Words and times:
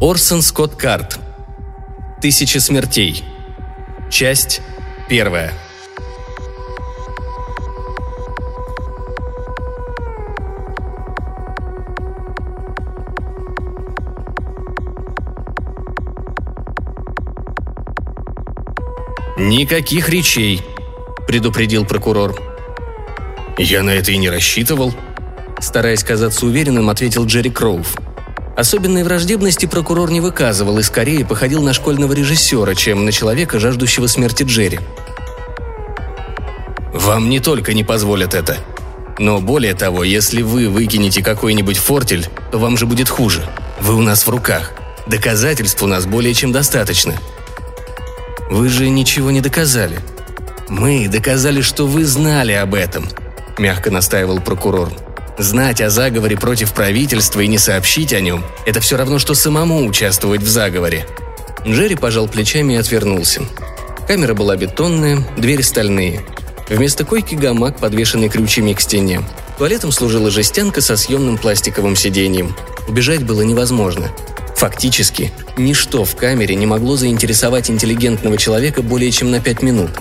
Орсон 0.00 0.40
Скотт 0.40 0.76
Карт. 0.76 1.18
Тысяча 2.22 2.58
смертей. 2.58 3.22
Часть 4.08 4.62
первая. 5.10 5.52
«Никаких 19.36 20.08
речей»,– 20.08 20.62
предупредил 21.26 21.84
прокурор. 21.84 22.40
«Я 23.58 23.82
на 23.82 23.90
это 23.90 24.12
и 24.12 24.16
не 24.16 24.30
рассчитывал»,– 24.30 24.94
стараясь 25.60 26.02
казаться 26.02 26.46
уверенным, 26.46 26.88
ответил 26.88 27.26
Джерри 27.26 27.50
Кроув. 27.50 27.99
Особенной 28.60 29.04
враждебности 29.04 29.64
прокурор 29.64 30.10
не 30.10 30.20
выказывал 30.20 30.78
и 30.78 30.82
скорее 30.82 31.24
походил 31.24 31.62
на 31.62 31.72
школьного 31.72 32.12
режиссера, 32.12 32.74
чем 32.74 33.06
на 33.06 33.10
человека, 33.10 33.58
жаждущего 33.58 34.06
смерти 34.06 34.42
Джерри. 34.42 34.80
«Вам 36.92 37.30
не 37.30 37.40
только 37.40 37.72
не 37.72 37.84
позволят 37.84 38.34
это, 38.34 38.58
но 39.18 39.40
более 39.40 39.72
того, 39.72 40.04
если 40.04 40.42
вы 40.42 40.68
выкинете 40.68 41.22
какой-нибудь 41.22 41.78
фортель, 41.78 42.26
то 42.52 42.58
вам 42.58 42.76
же 42.76 42.84
будет 42.84 43.08
хуже. 43.08 43.42
Вы 43.80 43.94
у 43.94 44.02
нас 44.02 44.26
в 44.26 44.28
руках. 44.28 44.72
Доказательств 45.06 45.82
у 45.82 45.86
нас 45.86 46.04
более 46.04 46.34
чем 46.34 46.52
достаточно. 46.52 47.14
Вы 48.50 48.68
же 48.68 48.90
ничего 48.90 49.30
не 49.30 49.40
доказали. 49.40 50.00
Мы 50.68 51.08
доказали, 51.08 51.62
что 51.62 51.86
вы 51.86 52.04
знали 52.04 52.52
об 52.52 52.74
этом, 52.74 53.08
мягко 53.56 53.90
настаивал 53.90 54.38
прокурор. 54.38 54.92
Знать 55.40 55.80
о 55.80 55.88
заговоре 55.88 56.36
против 56.36 56.74
правительства 56.74 57.40
и 57.40 57.48
не 57.48 57.56
сообщить 57.56 58.12
о 58.12 58.20
нем– 58.20 58.44
это 58.66 58.80
все 58.80 58.98
равно, 58.98 59.18
что 59.18 59.32
самому 59.32 59.86
участвовать 59.86 60.42
в 60.42 60.48
заговоре. 60.48 61.06
Джерри 61.66 61.94
пожал 61.94 62.28
плечами 62.28 62.74
и 62.74 62.76
отвернулся. 62.76 63.40
Камера 64.06 64.34
была 64.34 64.56
бетонная, 64.56 65.26
двери 65.38 65.62
стальные. 65.62 66.20
Вместо 66.68 67.06
койки 67.06 67.36
гамак, 67.36 67.78
подвешенный 67.78 68.28
крючьями 68.28 68.74
к 68.74 68.82
стене. 68.82 69.22
Туалетом 69.56 69.92
служила 69.92 70.30
жестянка 70.30 70.82
со 70.82 70.98
съемным 70.98 71.38
пластиковым 71.38 71.96
сиденьем. 71.96 72.54
Убежать 72.86 73.24
было 73.24 73.40
невозможно. 73.40 74.10
Фактически, 74.56 75.32
ничто 75.56 76.04
в 76.04 76.16
камере 76.16 76.54
не 76.54 76.66
могло 76.66 76.96
заинтересовать 76.96 77.70
интеллигентного 77.70 78.36
человека 78.36 78.82
более 78.82 79.10
чем 79.10 79.30
на 79.30 79.40
пять 79.40 79.62
минут. 79.62 79.92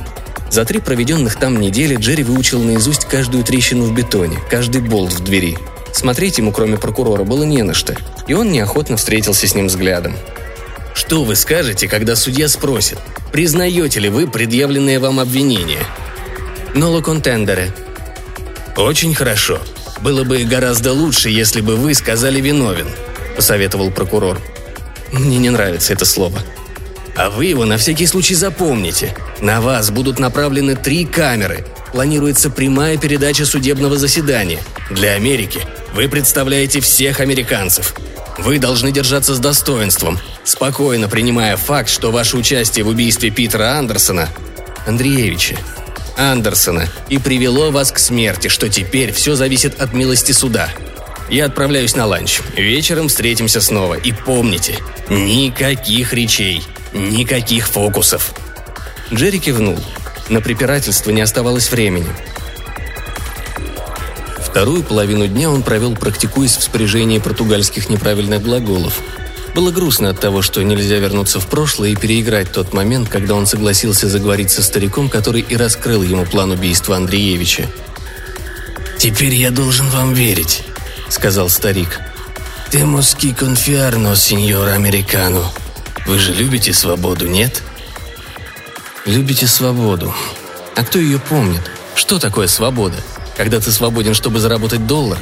За 0.49 0.65
три 0.65 0.79
проведенных 0.79 1.35
там 1.35 1.59
недели 1.59 1.95
Джерри 1.95 2.23
выучил 2.23 2.61
наизусть 2.63 3.05
каждую 3.05 3.43
трещину 3.43 3.85
в 3.85 3.93
бетоне, 3.93 4.39
каждый 4.49 4.81
болт 4.81 5.13
в 5.13 5.23
двери. 5.23 5.57
Смотреть 5.93 6.37
ему, 6.37 6.51
кроме 6.51 6.77
прокурора, 6.77 7.23
было 7.23 7.43
не 7.43 7.63
на 7.63 7.73
что, 7.73 7.95
и 8.27 8.33
он 8.33 8.51
неохотно 8.51 8.97
встретился 8.97 9.47
с 9.47 9.55
ним 9.55 9.67
взглядом. 9.67 10.15
«Что 10.93 11.23
вы 11.23 11.35
скажете, 11.35 11.87
когда 11.87 12.15
судья 12.15 12.47
спросит, 12.47 12.97
признаете 13.31 13.99
ли 13.99 14.09
вы 14.09 14.27
предъявленное 14.27 14.99
вам 14.99 15.19
обвинение?» 15.19 15.83
«Ноло 16.73 17.01
контендере». 17.01 17.71
«Очень 18.75 19.13
хорошо. 19.13 19.59
Было 20.01 20.23
бы 20.23 20.43
гораздо 20.43 20.93
лучше, 20.93 21.29
если 21.29 21.61
бы 21.61 21.75
вы 21.75 21.93
сказали 21.93 22.41
виновен»,– 22.41 22.87
посоветовал 23.35 23.91
прокурор. 23.91 24.39
Мне 25.11 25.37
не 25.37 25.49
нравится 25.49 25.93
это 25.93 26.05
слово. 26.05 26.39
А 27.15 27.29
вы 27.29 27.45
его 27.45 27.65
на 27.65 27.77
всякий 27.77 28.07
случай 28.07 28.35
запомните. 28.35 29.15
На 29.41 29.61
вас 29.61 29.91
будут 29.91 30.19
направлены 30.19 30.75
три 30.75 31.05
камеры. 31.05 31.65
Планируется 31.91 32.49
прямая 32.49 32.97
передача 32.97 33.45
судебного 33.45 33.97
заседания. 33.97 34.59
Для 34.89 35.13
Америки 35.13 35.61
вы 35.93 36.07
представляете 36.07 36.79
всех 36.79 37.19
американцев. 37.19 37.95
Вы 38.37 38.57
должны 38.57 38.91
держаться 38.91 39.35
с 39.35 39.39
достоинством, 39.39 40.17
спокойно 40.43 41.09
принимая 41.09 41.57
факт, 41.57 41.89
что 41.89 42.11
ваше 42.11 42.37
участие 42.37 42.85
в 42.85 42.87
убийстве 42.87 43.31
Питера 43.31 43.77
Андерсона, 43.77 44.29
Андреевича, 44.87 45.57
Андерсона, 46.15 46.87
и 47.09 47.17
привело 47.17 47.71
вас 47.71 47.91
к 47.91 47.99
смерти, 47.99 48.47
что 48.47 48.69
теперь 48.69 49.11
все 49.11 49.35
зависит 49.35 49.81
от 49.81 49.93
милости 49.93 50.31
суда. 50.31 50.69
Я 51.29 51.45
отправляюсь 51.45 51.95
на 51.95 52.05
ланч. 52.05 52.39
Вечером 52.55 53.07
встретимся 53.07 53.61
снова. 53.61 53.95
И 53.95 54.11
помните, 54.11 54.79
никаких 55.09 56.13
речей, 56.13 56.63
никаких 56.93 57.67
фокусов. 57.67 58.33
Джерри 59.13 59.39
кивнул. 59.39 59.79
На 60.29 60.41
препирательство 60.41 61.11
не 61.11 61.21
оставалось 61.21 61.71
времени. 61.71 62.09
Вторую 64.39 64.83
половину 64.83 65.27
дня 65.27 65.49
он 65.49 65.63
провел, 65.63 65.95
практикуясь 65.95 66.57
в 66.57 66.63
спряжении 66.63 67.19
португальских 67.19 67.89
неправильных 67.89 68.41
глаголов. 68.41 68.99
Было 69.55 69.71
грустно 69.71 70.09
от 70.09 70.19
того, 70.19 70.41
что 70.41 70.63
нельзя 70.63 70.97
вернуться 70.97 71.39
в 71.39 71.47
прошлое 71.47 71.89
и 71.89 71.95
переиграть 71.95 72.51
тот 72.51 72.73
момент, 72.73 73.09
когда 73.09 73.35
он 73.35 73.45
согласился 73.45 74.07
заговорить 74.07 74.51
со 74.51 74.63
стариком, 74.63 75.09
который 75.09 75.41
и 75.41 75.55
раскрыл 75.55 76.03
ему 76.03 76.25
план 76.25 76.51
убийства 76.51 76.95
Андреевича. 76.95 77.67
«Теперь 78.97 79.33
я 79.33 79.51
должен 79.51 79.87
вам 79.89 80.13
верить»,— 80.13 80.63
сказал 81.09 81.49
старик. 81.49 81.99
«Temos 82.71 83.15
que 83.17 83.35
confiarnos, 83.35 84.17
сеньор 84.17 84.67
американо. 84.67 85.43
Вы 86.09 86.17
же 86.17 86.33
любите 86.33 86.73
свободу, 86.73 87.27
нет?» 87.27 87.61
«Любите 89.05 89.45
свободу. 89.45 90.11
А 90.75 90.83
кто 90.83 90.97
ее 90.97 91.19
помнит? 91.19 91.61
Что 91.93 92.17
такое 92.17 92.47
свобода? 92.47 92.97
Когда 93.37 93.59
ты 93.59 93.71
свободен, 93.71 94.15
чтобы 94.15 94.39
заработать 94.39 94.87
доллар?» 94.87 95.19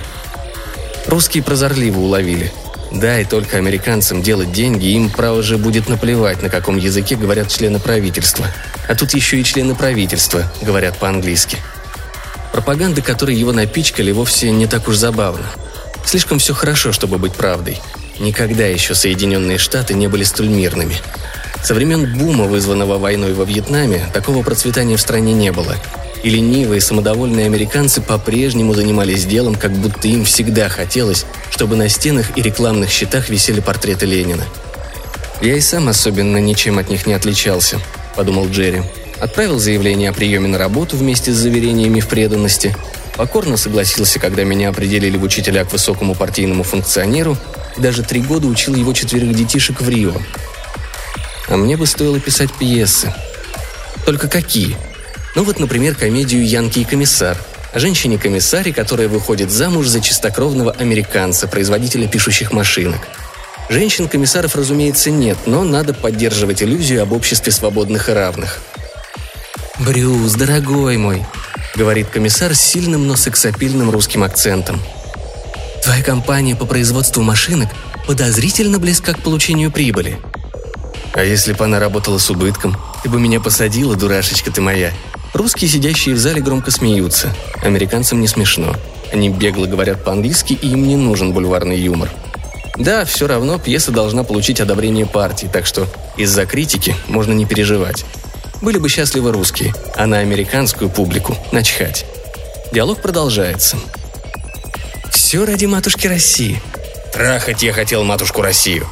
Русские 1.07 1.43
прозорливо 1.43 1.99
уловили. 1.99 2.53
Да, 2.89 3.19
и 3.19 3.25
только 3.25 3.57
американцам 3.57 4.23
делать 4.23 4.53
деньги, 4.53 4.85
им, 4.85 5.09
право 5.09 5.43
же, 5.43 5.57
будет 5.57 5.89
наплевать, 5.89 6.41
на 6.41 6.47
каком 6.47 6.77
языке 6.77 7.17
говорят 7.17 7.49
члены 7.49 7.79
правительства. 7.79 8.47
А 8.87 8.95
тут 8.95 9.13
еще 9.13 9.41
и 9.41 9.43
члены 9.43 9.75
правительства 9.75 10.49
говорят 10.61 10.97
по-английски. 10.99 11.57
Пропаганда, 12.53 13.01
которой 13.01 13.35
его 13.35 13.51
напичкали, 13.51 14.13
вовсе 14.13 14.51
не 14.51 14.67
так 14.67 14.87
уж 14.87 14.95
забавно. 14.95 15.47
Слишком 16.05 16.39
все 16.39 16.53
хорошо, 16.53 16.93
чтобы 16.93 17.17
быть 17.17 17.33
правдой. 17.33 17.77
Никогда 18.19 18.65
еще 18.65 18.95
Соединенные 18.95 19.57
Штаты 19.57 19.93
не 19.93 20.07
были 20.07 20.23
столь 20.23 20.49
мирными. 20.49 20.95
Со 21.63 21.73
времен 21.73 22.17
бума, 22.17 22.45
вызванного 22.45 22.97
войной 22.97 23.33
во 23.33 23.43
Вьетнаме, 23.43 24.05
такого 24.13 24.43
процветания 24.43 24.97
в 24.97 25.01
стране 25.01 25.33
не 25.33 25.51
было. 25.51 25.75
И 26.23 26.29
ленивые, 26.29 26.81
самодовольные 26.81 27.45
американцы 27.45 28.01
по-прежнему 28.01 28.73
занимались 28.73 29.25
делом, 29.25 29.55
как 29.55 29.71
будто 29.71 30.07
им 30.07 30.25
всегда 30.25 30.67
хотелось, 30.69 31.25
чтобы 31.51 31.75
на 31.75 31.89
стенах 31.89 32.35
и 32.37 32.41
рекламных 32.41 32.89
щитах 32.89 33.29
висели 33.29 33.59
портреты 33.59 34.05
Ленина. 34.05 34.45
«Я 35.41 35.55
и 35.55 35.61
сам 35.61 35.87
особенно 35.87 36.37
ничем 36.37 36.79
от 36.79 36.89
них 36.89 37.05
не 37.05 37.13
отличался»,– 37.13 37.79
подумал 38.15 38.49
Джерри. 38.49 38.81
Отправил 39.19 39.59
заявление 39.59 40.09
о 40.09 40.13
приеме 40.13 40.47
на 40.47 40.57
работу 40.57 40.97
вместе 40.97 41.31
с 41.31 41.37
заверениями 41.37 41.99
в 41.99 42.07
преданности– 42.07 42.75
Покорно 43.17 43.57
согласился, 43.57 44.19
когда 44.19 44.43
меня 44.43 44.69
определили 44.69 45.17
в 45.17 45.23
учителя 45.23 45.65
к 45.65 45.71
высокому 45.73 46.13
партийному 46.13 46.61
функционеру, 46.61 47.35
и 47.77 47.81
даже 47.81 48.03
три 48.03 48.21
года 48.21 48.47
учил 48.47 48.75
его 48.75 48.93
четверых 48.93 49.35
детишек 49.35 49.81
в 49.81 49.89
Рио. 49.89 50.13
А 51.47 51.57
мне 51.57 51.77
бы 51.77 51.85
стоило 51.85 52.19
писать 52.19 52.51
пьесы. 52.53 53.13
Только 54.05 54.27
какие? 54.27 54.77
Ну 55.35 55.43
вот, 55.43 55.59
например, 55.59 55.95
комедию 55.95 56.45
«Янки 56.45 56.79
и 56.79 56.83
комиссар», 56.83 57.37
о 57.73 57.79
женщине-комиссаре, 57.79 58.73
которая 58.73 59.07
выходит 59.07 59.51
замуж 59.51 59.87
за 59.87 60.01
чистокровного 60.01 60.71
американца, 60.71 61.47
производителя 61.47 62.07
пишущих 62.07 62.51
машинок. 62.51 63.01
Женщин-комиссаров, 63.69 64.55
разумеется, 64.55 65.11
нет, 65.11 65.37
но 65.45 65.63
надо 65.63 65.93
поддерживать 65.93 66.63
иллюзию 66.63 67.03
об 67.03 67.11
обществе 67.11 67.51
свободных 67.51 68.09
и 68.09 68.13
равных. 68.13 68.61
«Брюс, 69.79 70.33
дорогой 70.33 70.97
мой», 70.97 71.25
говорит 71.75 72.07
комиссар 72.07 72.55
с 72.55 72.59
сильным, 72.59 73.07
но 73.07 73.15
сексапильным 73.15 73.91
русским 73.91 74.23
акцентом. 74.23 74.81
«Твоя 75.87 76.03
компания 76.03 76.53
по 76.53 76.65
производству 76.65 77.23
машинок 77.23 77.69
подозрительно 78.07 78.77
близка 78.77 79.13
к 79.13 79.23
получению 79.23 79.71
прибыли». 79.71 80.19
«А 81.13 81.23
если 81.23 81.53
бы 81.53 81.63
она 81.63 81.79
работала 81.79 82.17
с 82.17 82.29
убытком? 82.29 82.75
Ты 83.01 83.09
бы 83.09 83.21
меня 83.21 83.39
посадила, 83.39 83.95
дурашечка 83.95 84.51
ты 84.51 84.59
моя». 84.59 84.91
Русские, 85.31 85.69
сидящие 85.69 86.15
в 86.15 86.17
зале, 86.17 86.41
громко 86.41 86.71
смеются. 86.71 87.33
Американцам 87.63 88.19
не 88.19 88.27
смешно. 88.27 88.75
Они 89.13 89.29
бегло 89.29 89.65
говорят 89.65 90.03
по-английски, 90.03 90.59
и 90.61 90.67
им 90.67 90.85
не 90.85 90.97
нужен 90.97 91.31
бульварный 91.31 91.79
юмор. 91.79 92.09
Да, 92.75 93.05
все 93.05 93.25
равно 93.25 93.57
пьеса 93.57 93.93
должна 93.93 94.25
получить 94.25 94.59
одобрение 94.59 95.05
партии, 95.05 95.47
так 95.49 95.65
что 95.65 95.87
из-за 96.17 96.45
критики 96.45 96.97
можно 97.07 97.31
не 97.31 97.45
переживать. 97.45 98.03
Были 98.61 98.77
бы 98.77 98.89
счастливы 98.89 99.31
русские, 99.31 99.73
а 99.95 100.05
на 100.05 100.17
американскую 100.17 100.89
публику 100.89 101.37
начхать. 101.53 102.05
Диалог 102.73 103.01
продолжается. 103.01 103.77
«Все 105.27 105.43
ради 105.43 105.65
матушки 105.65 106.07
России». 106.07 106.61
«Трахать 107.11 107.61
я 107.61 107.73
хотел 107.73 108.05
матушку 108.05 108.41
Россию». 108.41 108.87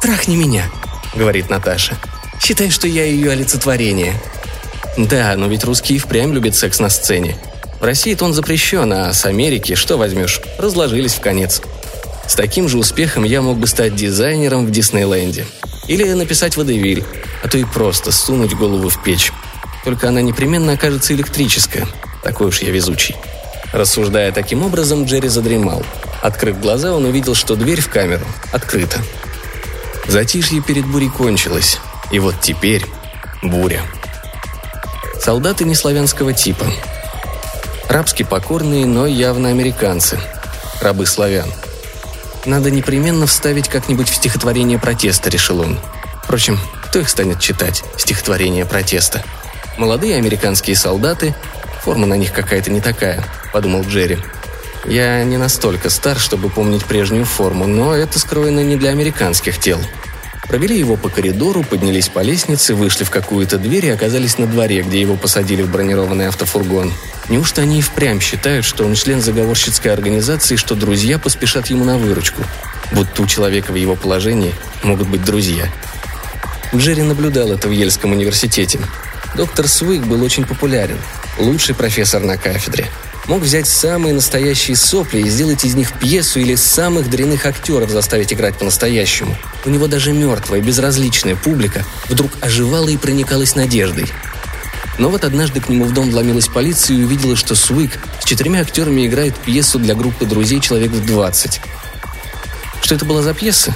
«Трахни 0.00 0.34
меня»,— 0.34 0.70
говорит 1.14 1.50
Наташа. 1.50 1.98
«Считай, 2.42 2.70
что 2.70 2.88
я 2.88 3.04
ее 3.04 3.32
олицетворение». 3.32 4.18
Да, 4.96 5.34
но 5.36 5.48
ведь 5.48 5.64
русские 5.64 5.98
впрямь 5.98 6.32
любят 6.32 6.54
секс 6.54 6.80
на 6.80 6.88
сцене. 6.88 7.36
В 7.78 7.84
России-то 7.84 8.24
он 8.24 8.32
запрещен, 8.32 8.90
а 8.90 9.12
с 9.12 9.26
Америки 9.26 9.74
что 9.74 9.98
возьмешь? 9.98 10.40
Разложились 10.56 11.12
в 11.12 11.20
конец. 11.20 11.60
С 12.26 12.34
таким 12.34 12.70
же 12.70 12.78
успехом 12.78 13.24
я 13.24 13.42
мог 13.42 13.58
бы 13.58 13.66
стать 13.66 13.94
дизайнером 13.94 14.64
в 14.64 14.70
Диснейленде. 14.70 15.44
Или 15.88 16.10
написать 16.14 16.56
водевиль, 16.56 17.04
а 17.42 17.48
то 17.48 17.58
и 17.58 17.64
просто 17.64 18.12
сунуть 18.12 18.54
голову 18.54 18.88
в 18.88 19.02
печь. 19.02 19.30
Только 19.84 20.08
она 20.08 20.22
непременно 20.22 20.72
окажется 20.72 21.12
электрическая. 21.12 21.86
Такой 22.22 22.46
уж 22.46 22.60
я 22.60 22.70
везучий. 22.70 23.14
Рассуждая 23.76 24.32
таким 24.32 24.62
образом, 24.62 25.04
Джерри 25.04 25.28
задремал. 25.28 25.84
Открыв 26.22 26.58
глаза, 26.60 26.94
он 26.94 27.04
увидел, 27.04 27.34
что 27.34 27.56
дверь 27.56 27.82
в 27.82 27.90
камеру 27.90 28.24
открыта. 28.50 28.98
Затишье 30.08 30.62
перед 30.62 30.86
бурей 30.86 31.10
кончилось. 31.10 31.78
И 32.10 32.18
вот 32.18 32.36
теперь 32.40 32.86
буря. 33.42 33.82
Солдаты 35.20 35.66
не 35.66 35.74
славянского 35.74 36.32
типа. 36.32 36.64
Рабски 37.90 38.22
покорные, 38.22 38.86
но 38.86 39.06
явно 39.06 39.50
американцы. 39.50 40.18
Рабы 40.80 41.04
славян. 41.04 41.52
Надо 42.46 42.70
непременно 42.70 43.26
вставить 43.26 43.68
как-нибудь 43.68 44.08
в 44.08 44.14
стихотворение 44.14 44.78
протеста, 44.78 45.28
решил 45.28 45.60
он. 45.60 45.78
Впрочем, 46.24 46.58
кто 46.82 47.00
их 47.00 47.10
станет 47.10 47.40
читать, 47.40 47.84
стихотворение 47.98 48.64
протеста? 48.64 49.22
Молодые 49.76 50.16
американские 50.16 50.76
солдаты, 50.76 51.34
форма 51.86 52.04
на 52.08 52.14
них 52.14 52.32
какая-то 52.32 52.72
не 52.72 52.80
такая, 52.80 53.22
подумал 53.52 53.84
Джерри. 53.84 54.18
Я 54.86 55.22
не 55.22 55.36
настолько 55.36 55.88
стар, 55.88 56.18
чтобы 56.18 56.50
помнить 56.50 56.84
прежнюю 56.84 57.24
форму, 57.24 57.68
но 57.68 57.94
это 57.94 58.18
скроено 58.18 58.58
не 58.58 58.74
для 58.74 58.90
американских 58.90 59.60
тел. 59.60 59.78
Провели 60.48 60.76
его 60.76 60.96
по 60.96 61.08
коридору, 61.08 61.62
поднялись 61.62 62.08
по 62.08 62.18
лестнице, 62.24 62.74
вышли 62.74 63.04
в 63.04 63.10
какую-то 63.10 63.56
дверь 63.58 63.86
и 63.86 63.90
оказались 63.90 64.36
на 64.36 64.48
дворе, 64.48 64.82
где 64.82 65.00
его 65.00 65.14
посадили 65.14 65.62
в 65.62 65.70
бронированный 65.70 66.26
автофургон. 66.26 66.92
Неужто 67.28 67.62
они 67.62 67.78
и 67.78 67.82
впрямь 67.82 68.18
считают, 68.18 68.64
что 68.64 68.84
он 68.84 68.96
член 68.96 69.22
заговорщицкой 69.22 69.92
организации, 69.92 70.56
что 70.56 70.74
друзья 70.74 71.20
поспешат 71.20 71.68
ему 71.68 71.84
на 71.84 71.98
выручку? 71.98 72.42
Будто 72.90 73.22
у 73.22 73.26
человека 73.28 73.70
в 73.70 73.76
его 73.76 73.94
положении 73.94 74.52
могут 74.82 75.06
быть 75.06 75.24
друзья. 75.24 75.68
Джерри 76.74 77.02
наблюдал 77.02 77.52
это 77.52 77.68
в 77.68 77.70
Ельском 77.70 78.10
университете. 78.10 78.80
Доктор 79.36 79.68
Суик 79.68 80.02
был 80.02 80.24
очень 80.24 80.44
популярен. 80.44 80.98
Лучший 81.38 81.74
профессор 81.74 82.22
на 82.22 82.36
кафедре– 82.36 82.86
мог 83.28 83.42
взять 83.42 83.66
самые 83.66 84.14
настоящие 84.14 84.76
сопли 84.76 85.20
и 85.20 85.28
сделать 85.28 85.64
из 85.64 85.74
них 85.74 85.92
пьесу 85.98 86.40
или 86.40 86.54
самых 86.54 87.10
дрянных 87.10 87.46
актеров 87.46 87.90
заставить 87.90 88.32
играть 88.32 88.56
по-настоящему. 88.56 89.36
У 89.64 89.70
него 89.70 89.86
даже 89.86 90.12
мертвая, 90.12 90.60
безразличная 90.60 91.36
публика 91.36 91.84
вдруг 92.08 92.32
оживала 92.40 92.88
и 92.88 92.96
проникалась 92.96 93.54
надеждой. 93.54 94.06
Но 94.98 95.10
вот 95.10 95.24
однажды 95.24 95.60
к 95.60 95.68
нему 95.68 95.84
в 95.84 95.92
дом 95.92 96.10
вломилась 96.10 96.48
полиция 96.48 96.96
и 96.96 97.02
увидела, 97.04 97.36
что 97.36 97.54
Суик 97.54 97.98
с 98.20 98.24
четырьмя 98.24 98.60
актерами 98.60 99.06
играет 99.06 99.36
пьесу 99.36 99.78
для 99.78 99.94
группы 99.94 100.24
друзей 100.24 100.60
человек 100.60 100.90
в 100.90 101.04
20. 101.04 101.60
Что 102.80 102.94
это 102.94 103.04
была 103.04 103.22
за 103.22 103.34
пьеса? 103.34 103.74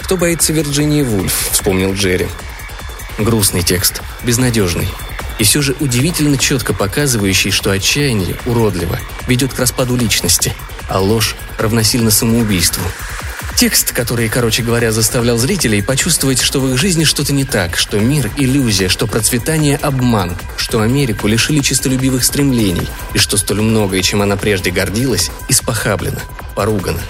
«Кто 0.00 0.16
боится 0.16 0.52
Вирджинии 0.52 1.02
Вульф?»– 1.02 1.50
вспомнил 1.52 1.94
Джерри. 1.94 2.28
Грустный 3.18 3.62
текст, 3.62 4.02
безнадежный 4.24 4.88
и 5.38 5.44
все 5.44 5.62
же 5.62 5.74
удивительно 5.80 6.36
четко 6.38 6.74
показывающий, 6.74 7.50
что 7.50 7.70
отчаяние 7.70 8.36
уродливо, 8.46 8.98
ведет 9.26 9.52
к 9.52 9.58
распаду 9.58 9.96
личности, 9.96 10.54
а 10.88 11.00
ложь 11.00 11.36
равносильно 11.58 12.10
самоубийству. 12.10 12.82
Текст, 13.56 13.92
который, 13.92 14.28
короче 14.28 14.62
говоря, 14.62 14.90
заставлял 14.90 15.38
зрителей 15.38 15.82
почувствовать, 15.82 16.40
что 16.40 16.60
в 16.60 16.72
их 16.72 16.78
жизни 16.78 17.04
что-то 17.04 17.32
не 17.32 17.44
так, 17.44 17.76
что 17.76 17.98
мир– 18.00 18.30
иллюзия, 18.36 18.88
что 18.88 19.06
процветание– 19.06 19.76
обман, 19.82 20.36
что 20.56 20.80
Америку 20.80 21.28
лишили 21.28 21.60
чистолюбивых 21.60 22.24
стремлений, 22.24 22.88
и 23.14 23.18
что 23.18 23.36
столь 23.36 23.60
многое, 23.60 24.02
чем 24.02 24.22
она 24.22 24.36
прежде 24.36 24.70
гордилась, 24.70 25.30
испохаблено, 25.48 26.18
поругано. 26.54 27.00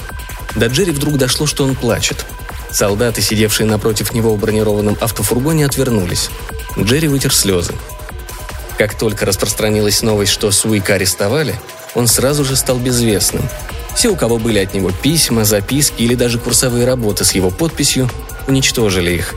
До 0.54 0.66
Джерри 0.66 0.92
вдруг 0.92 1.16
дошло, 1.16 1.46
что 1.46 1.64
он 1.64 1.74
плачет. 1.74 2.26
Солдаты, 2.70 3.22
сидевшие 3.22 3.66
напротив 3.66 4.12
него 4.12 4.34
в 4.34 4.38
бронированном 4.38 4.98
автофургоне, 5.00 5.64
отвернулись. 5.64 6.28
Джерри 6.78 7.08
вытер 7.08 7.32
слезы. 7.32 7.72
Как 8.78 8.94
только 8.94 9.26
распространилась 9.26 10.02
новость, 10.02 10.32
что 10.32 10.50
Суика 10.50 10.94
арестовали, 10.94 11.54
он 11.94 12.06
сразу 12.06 12.44
же 12.44 12.56
стал 12.56 12.78
безвестным. 12.78 13.48
Все, 13.94 14.08
у 14.08 14.16
кого 14.16 14.38
были 14.38 14.58
от 14.58 14.74
него 14.74 14.90
письма, 14.90 15.44
записки 15.44 16.02
или 16.02 16.14
даже 16.14 16.38
курсовые 16.38 16.86
работы 16.86 17.24
с 17.24 17.32
его 17.32 17.50
подписью, 17.50 18.08
уничтожили 18.46 19.12
их. 19.12 19.34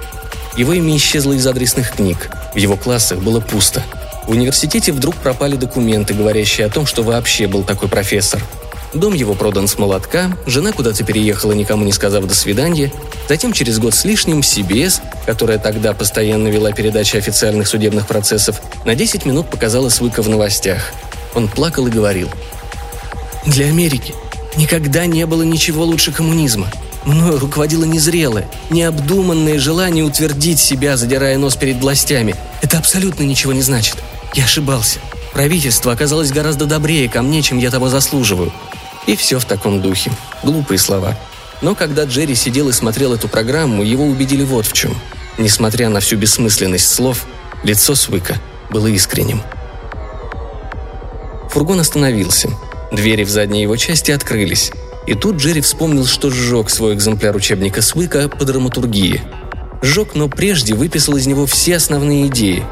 Его 0.57 0.73
имя 0.73 0.95
исчезло 0.95 1.33
из 1.33 1.45
адресных 1.45 1.91
книг. 1.91 2.29
В 2.53 2.57
его 2.57 2.77
классах 2.77 3.19
было 3.19 3.41
пусто. 3.41 3.83
В 4.25 4.31
университете 4.31 4.91
вдруг 4.91 5.15
пропали 5.15 5.55
документы, 5.57 6.13
говорящие 6.13 6.65
о 6.65 6.69
том, 6.69 6.85
что 6.85 7.03
вообще 7.03 7.47
был 7.47 7.63
такой 7.63 7.89
профессор– 7.89 8.41
Дом 8.95 9.13
его 9.13 9.33
продан 9.33 9.67
с 9.67 9.77
молотка, 9.77 10.37
жена 10.47 10.71
куда-то 10.71 11.03
переехала, 11.03 11.51
никому 11.51 11.83
не 11.83 11.91
сказав 11.91 12.25
«до 12.25 12.33
свидания». 12.33 12.93
Затем 13.27 13.51
через 13.51 13.77
год 13.77 13.93
с 13.93 14.05
лишним 14.05 14.39
CBS, 14.39 15.01
которая 15.25 15.57
тогда 15.57 15.93
постоянно 15.93 16.47
вела 16.47 16.71
передачи 16.71 17.17
официальных 17.17 17.67
судебных 17.67 18.07
процессов, 18.07 18.61
на 18.85 18.95
10 18.95 19.25
минут 19.25 19.49
показала 19.49 19.89
Свыка 19.89 20.21
в 20.21 20.29
новостях. 20.29 20.93
Он 21.33 21.49
плакал 21.49 21.87
и 21.87 21.91
говорил. 21.91 22.29
«Для 23.45 23.65
Америки 23.65 24.15
никогда 24.55 25.05
не 25.07 25.25
было 25.25 25.43
ничего 25.43 25.83
лучше 25.83 26.13
коммунизма. 26.13 26.67
Мною 27.03 27.37
руководило 27.37 27.83
незрелое, 27.83 28.47
необдуманное 28.69 29.59
желание 29.59 30.05
утвердить 30.05 30.59
себя, 30.59 30.95
задирая 30.95 31.37
нос 31.37 31.57
перед 31.57 31.81
властями. 31.81 32.33
Это 32.61 32.77
абсолютно 32.77 33.23
ничего 33.23 33.51
не 33.51 33.61
значит. 33.61 33.97
Я 34.33 34.45
ошибался. 34.45 34.99
Правительство 35.33 35.91
оказалось 35.91 36.31
гораздо 36.31 36.65
добрее 36.65 37.09
ко 37.09 37.21
мне, 37.21 37.41
чем 37.41 37.57
я 37.57 37.69
того 37.69 37.89
заслуживаю. 37.89 38.53
И 39.07 39.15
все 39.15 39.39
в 39.39 39.45
таком 39.45 39.81
духе. 39.81 40.11
Глупые 40.43 40.79
слова. 40.79 41.15
Но 41.61 41.75
когда 41.75 42.03
Джерри 42.03 42.35
сидел 42.35 42.69
и 42.69 42.73
смотрел 42.73 43.13
эту 43.13 43.27
программу, 43.27 43.83
его 43.83 44.05
убедили 44.05 44.43
вот 44.43 44.65
в 44.65 44.73
чем. 44.73 44.95
Несмотря 45.37 45.89
на 45.89 45.99
всю 45.99 46.17
бессмысленность 46.17 46.89
слов, 46.89 47.25
лицо 47.63 47.95
Свыка 47.95 48.37
было 48.69 48.87
искренним. 48.87 49.41
Фургон 51.49 51.79
остановился. 51.79 52.49
Двери 52.91 53.23
в 53.23 53.29
задней 53.29 53.61
его 53.61 53.75
части 53.77 54.11
открылись. 54.11 54.71
И 55.07 55.13
тут 55.13 55.37
Джерри 55.37 55.61
вспомнил, 55.61 56.05
что 56.05 56.29
сжег 56.29 56.69
свой 56.69 56.95
экземпляр 56.95 57.35
учебника 57.35 57.81
Свыка 57.81 58.27
по 58.27 58.43
драматургии. 58.43 59.21
Сжег, 59.81 60.15
но 60.15 60.27
прежде 60.29 60.73
выписал 60.73 61.15
из 61.15 61.27
него 61.27 61.45
все 61.45 61.75
основные 61.75 62.27
идеи. 62.27 62.63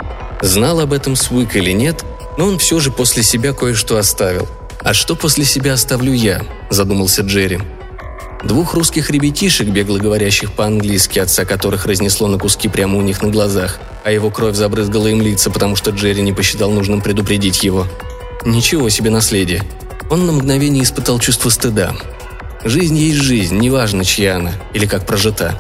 Знал 0.42 0.80
об 0.80 0.94
этом 0.94 1.16
Свык 1.16 1.56
или 1.56 1.72
нет, 1.72 2.04
но 2.38 2.48
он 2.48 2.58
все 2.58 2.80
же 2.80 2.92
после 2.92 3.24
себя 3.24 3.54
кое-что 3.54 3.98
оставил– 3.98 4.48
«А 4.84 4.94
что 4.94 5.16
после 5.16 5.46
себя 5.46 5.74
оставлю 5.74 6.12
я?»– 6.12 6.42
задумался 6.70 7.22
Джерри. 7.22 7.60
Двух 8.44 8.74
русских 8.74 9.10
ребятишек, 9.10 9.70
бегло 9.70 9.98
говорящих 9.98 10.52
по-английски, 10.52 11.20
отца 11.20 11.46
которых 11.46 11.86
разнесло 11.86 12.28
на 12.28 12.38
куски 12.38 12.68
прямо 12.68 12.98
у 12.98 13.02
них 13.02 13.22
на 13.22 13.30
глазах, 13.30 13.80
а 14.04 14.12
его 14.12 14.30
кровь 14.30 14.58
забрызгала 14.58 15.08
им 15.08 15.22
лица, 15.22 15.50
потому 15.50 15.78
что 15.78 15.92
Джерри 15.92 16.22
не 16.22 16.34
посчитал 16.34 16.70
нужным 16.72 17.00
предупредить 17.00 17.64
его. 17.64 17.88
Ничего 18.44 18.90
себе 18.90 19.10
наследие. 19.10 19.64
Он 20.10 20.26
на 20.26 20.34
мгновение 20.34 20.84
испытал 20.84 21.18
чувство 21.20 21.50
стыда. 21.50 21.96
Жизнь 22.66 22.98
есть 22.98 23.22
жизнь, 23.22 23.58
неважно, 23.58 24.04
чья 24.04 24.36
она 24.36 24.52
или 24.74 24.86
как 24.86 25.06
прожита. 25.06 25.58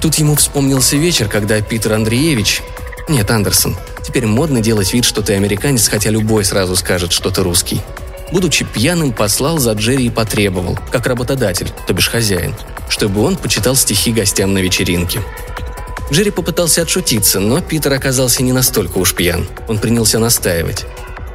Тут 0.00 0.14
ему 0.14 0.34
вспомнился 0.34 0.96
вечер, 0.96 1.28
когда 1.28 1.60
Питер 1.60 1.92
Андреевич... 1.92 2.62
Нет, 3.06 3.30
Андерсон. 3.30 3.76
Теперь 4.02 4.24
модно 4.24 4.62
делать 4.62 4.94
вид, 4.94 5.04
что 5.04 5.20
ты 5.20 5.34
американец, 5.34 5.88
хотя 5.88 6.08
любой 6.08 6.46
сразу 6.46 6.74
скажет, 6.74 7.12
что 7.12 7.30
ты 7.30 7.42
русский 7.42 7.82
будучи 8.32 8.64
пьяным, 8.64 9.12
послал 9.12 9.58
за 9.58 9.72
Джерри 9.72 10.06
и 10.06 10.10
потребовал, 10.10 10.78
как 10.90 11.06
работодатель, 11.06 11.72
то 11.86 11.92
бишь 11.92 12.08
хозяин, 12.08 12.54
чтобы 12.88 13.22
он 13.22 13.36
почитал 13.36 13.76
стихи 13.76 14.12
гостям 14.12 14.54
на 14.54 14.58
вечеринке. 14.58 15.20
Джерри 16.12 16.30
попытался 16.30 16.82
отшутиться, 16.82 17.38
но 17.38 17.60
Питер 17.60 17.92
оказался 17.92 18.42
не 18.42 18.52
настолько 18.52 18.98
уж 18.98 19.14
пьян. 19.14 19.46
Он 19.68 19.78
принялся 19.78 20.18
настаивать. 20.18 20.84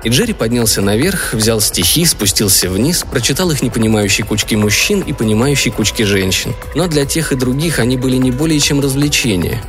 И 0.04 0.10
Джерри 0.10 0.34
поднялся 0.34 0.82
наверх, 0.82 1.34
взял 1.34 1.60
стихи, 1.62 2.06
спустился 2.06 2.70
вниз, 2.70 3.06
прочитал 3.10 3.50
их 3.52 3.64
непонимающей 3.64 4.24
кучки 4.24 4.54
мужчин 4.54 5.02
и 5.02 5.14
понимающей 5.14 5.72
кучки 5.72 6.04
женщин. 6.04 6.54
Но 6.76 6.88
для 6.88 7.06
тех 7.06 7.32
и 7.32 7.36
других 7.36 7.80
они 7.80 7.98
были 7.98 8.18
не 8.18 8.32
более 8.32 8.60
чем 8.60 8.82
развлечения. 8.82 9.64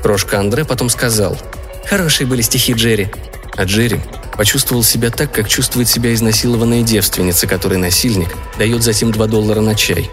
Крошка 0.00 0.38
Андре 0.38 0.64
потом 0.64 0.88
сказал 0.88 1.36
«Хорошие 1.84 2.26
были 2.26 2.40
стихи 2.40 2.72
Джерри». 2.72 3.10
А 3.56 3.64
Джерри 3.64 4.00
Почувствовал 4.36 4.82
себя 4.82 5.10
так, 5.10 5.32
как 5.32 5.48
чувствует 5.48 5.88
себя 5.88 6.12
изнасилованная 6.12 6.82
девственница, 6.82 7.46
которой 7.46 7.78
насильник 7.78 8.36
дает 8.58 8.82
затем 8.82 9.10
2 9.10 9.26
доллара 9.26 9.60
на 9.60 9.74
чай. 9.74 10.10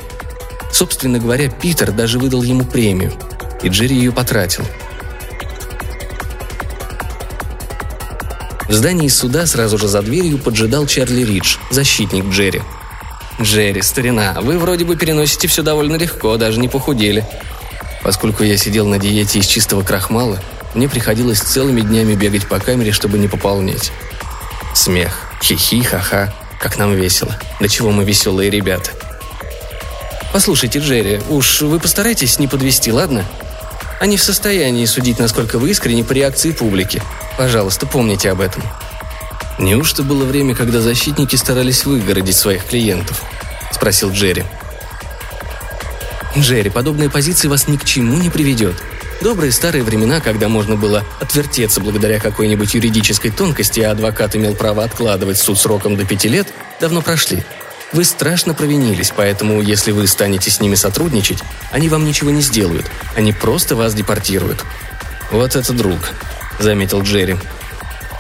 Собственно 0.71 1.19
говоря, 1.19 1.49
Питер 1.49 1.91
даже 1.91 2.19
выдал 2.19 2.41
ему 2.41 2.63
премию, 2.63 3.13
и 3.61 3.67
Джерри 3.67 3.97
ее 3.97 4.11
потратил. 4.11 4.65
В 8.67 8.73
здании 8.73 9.09
суда 9.09 9.45
сразу 9.45 9.77
же 9.77 9.87
за 9.87 10.01
дверью 10.01 10.39
поджидал 10.39 10.87
Чарли 10.87 11.23
Ридж, 11.23 11.57
защитник 11.69 12.25
Джерри. 12.25 12.61
«Джерри, 13.41 13.81
старина, 13.81 14.37
вы 14.41 14.57
вроде 14.57 14.85
бы 14.85 14.95
переносите 14.95 15.47
все 15.47 15.63
довольно 15.63 15.95
легко, 15.95 16.37
даже 16.37 16.59
не 16.59 16.69
похудели». 16.69 17.25
Поскольку 18.03 18.43
я 18.43 18.57
сидел 18.57 18.87
на 18.87 18.99
диете 18.99 19.39
из 19.39 19.45
чистого 19.45 19.83
крахмала, 19.83 20.39
мне 20.73 20.89
приходилось 20.89 21.39
целыми 21.39 21.81
днями 21.81 22.15
бегать 22.15 22.47
по 22.47 22.59
камере, 22.59 22.91
чтобы 22.91 23.17
не 23.17 23.27
пополнеть. 23.27 23.91
Смех. 24.73 25.13
Хи-хи, 25.41 25.81
ха-ха. 25.83 26.33
Как 26.59 26.77
нам 26.77 26.93
весело. 26.93 27.35
До 27.59 27.69
чего 27.69 27.91
мы 27.91 28.03
веселые 28.03 28.49
ребята. 28.49 28.91
Послушайте, 30.31 30.79
Джерри, 30.79 31.21
уж 31.29 31.61
вы 31.61 31.79
постарайтесь 31.79 32.39
не 32.39 32.47
подвести, 32.47 32.91
ладно? 32.91 33.25
Они 33.99 34.17
в 34.17 34.23
состоянии 34.23 34.85
судить, 34.85 35.19
насколько 35.19 35.59
вы 35.59 35.69
искренне 35.69 36.03
по 36.03 36.13
реакции 36.13 36.51
публики. 36.51 37.01
Пожалуйста, 37.37 37.85
помните 37.85 38.31
об 38.31 38.41
этом. 38.41 38.63
Неужто 39.59 40.01
было 40.01 40.25
время, 40.25 40.55
когда 40.55 40.81
защитники 40.81 41.35
старались 41.35 41.85
выгородить 41.85 42.35
своих 42.35 42.65
клиентов? 42.65 43.21
Спросил 43.71 44.11
Джерри. 44.11 44.43
Джерри, 46.35 46.71
подобная 46.71 47.09
позиция 47.09 47.49
вас 47.49 47.67
ни 47.67 47.77
к 47.77 47.85
чему 47.85 48.17
не 48.17 48.29
приведет. 48.29 48.75
Добрые 49.23 49.53
старые 49.53 49.85
времена, 49.85 50.19
когда 50.19 50.49
можно 50.49 50.75
было 50.75 51.05
отвертеться 51.21 51.79
благодаря 51.79 52.19
какой-нибудь 52.19 52.73
юридической 52.73 53.29
тонкости, 53.29 53.79
а 53.79 53.91
адвокат 53.91 54.35
имел 54.35 54.53
право 54.53 54.83
откладывать 54.83 55.37
суд 55.37 55.57
сроком 55.57 55.95
до 55.95 56.03
пяти 56.03 56.27
лет, 56.27 56.49
давно 56.81 57.01
прошли. 57.01 57.41
Вы 57.93 58.03
страшно 58.03 58.53
провинились, 58.53 59.13
поэтому 59.15 59.61
если 59.61 59.91
вы 59.91 60.07
станете 60.07 60.51
с 60.51 60.59
ними 60.59 60.75
сотрудничать, 60.75 61.39
они 61.71 61.87
вам 61.87 62.03
ничего 62.05 62.31
не 62.31 62.41
сделают. 62.41 62.85
Они 63.15 63.31
просто 63.31 63.77
вас 63.77 63.93
депортируют. 63.93 64.65
Вот 65.31 65.55
это 65.55 65.71
друг, 65.71 65.99
заметил 66.59 67.01
Джерри. 67.01 67.37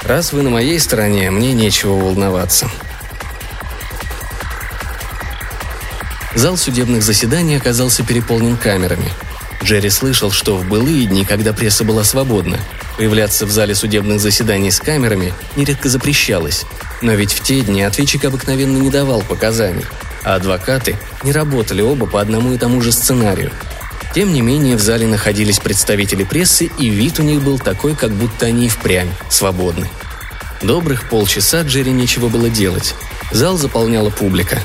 Раз 0.03 0.31
вы 0.31 0.41
на 0.41 0.51
моей 0.51 0.79
стороне, 0.79 1.31
мне 1.31 1.51
нечего 1.51 1.95
волноваться. 1.95 2.71
Зал 6.33 6.55
судебных 6.55 7.03
заседаний 7.03 7.57
оказался 7.57 8.03
переполнен 8.03 8.55
камерами. 8.55 9.11
Джерри 9.63 9.89
слышал, 9.89 10.31
что 10.31 10.57
в 10.57 10.67
былые 10.67 11.05
дни, 11.05 11.23
когда 11.23 11.53
пресса 11.53 11.83
была 11.83 12.03
свободна, 12.03 12.59
появляться 12.97 13.45
в 13.45 13.51
зале 13.51 13.73
судебных 13.73 14.19
заседаний 14.19 14.71
с 14.71 14.79
камерами 14.79 15.33
нередко 15.55 15.89
запрещалось. 15.89 16.65
Но 17.01 17.13
ведь 17.13 17.31
в 17.31 17.41
те 17.41 17.61
дни 17.61 17.81
ответчик 17.81 18.25
обыкновенно 18.25 18.77
не 18.77 18.89
давал 18.89 19.21
показаний, 19.21 19.85
а 20.23 20.35
адвокаты 20.35 20.97
не 21.23 21.31
работали 21.31 21.81
оба 21.81 22.05
по 22.05 22.19
одному 22.19 22.53
и 22.53 22.57
тому 22.57 22.81
же 22.81 22.91
сценарию. 22.91 23.51
Тем 24.13 24.33
не 24.33 24.41
менее, 24.41 24.75
в 24.75 24.81
зале 24.81 25.07
находились 25.07 25.59
представители 25.59 26.23
прессы, 26.23 26.69
и 26.77 26.89
вид 26.89 27.19
у 27.19 27.23
них 27.23 27.41
был 27.41 27.57
такой, 27.57 27.95
как 27.95 28.11
будто 28.11 28.45
они 28.45 28.69
впрямь 28.69 29.09
свободны. 29.29 29.89
Добрых 30.61 31.09
полчаса 31.09 31.63
Джерри 31.63 31.91
нечего 31.91 32.27
было 32.27 32.49
делать. 32.49 32.95
Зал 33.31 33.57
заполняла 33.57 34.11
публика. 34.11 34.59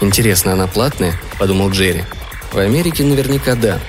«Интересно, 0.00 0.54
она 0.54 0.66
платная?»– 0.66 1.20
подумал 1.38 1.70
Джерри. 1.70 2.04
«В 2.52 2.58
Америке 2.58 3.04
наверняка 3.04 3.54
да». 3.54 3.80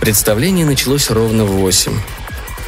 Представление 0.00 0.64
началось 0.64 1.10
ровно 1.10 1.44
в 1.44 1.52
восемь. 1.52 1.98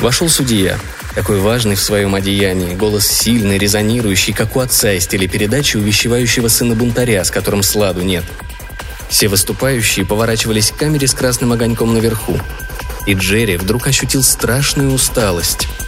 Вошел 0.00 0.28
судья, 0.28 0.78
такой 1.14 1.40
важный 1.40 1.76
в 1.76 1.80
своем 1.80 2.14
одеянии, 2.14 2.74
голос 2.74 3.06
сильный, 3.06 3.56
резонирующий, 3.56 4.34
как 4.34 4.54
у 4.54 4.60
отца 4.60 4.92
из 4.92 5.06
телепередачи, 5.06 5.78
увещевающего 5.78 6.48
сына 6.48 6.74
бунтаря, 6.74 7.24
с 7.24 7.30
которым 7.30 7.62
сладу 7.62 8.02
нет. 8.02 8.24
Все 9.08 9.28
выступающие 9.28 10.04
поворачивались 10.04 10.70
к 10.70 10.76
камере 10.76 11.06
с 11.06 11.14
красным 11.14 11.52
огоньком 11.52 11.94
наверху. 11.94 12.38
И 13.06 13.14
Джерри 13.14 13.56
вдруг 13.56 13.86
ощутил 13.86 14.22
страшную 14.22 14.92
усталость– 14.92 15.68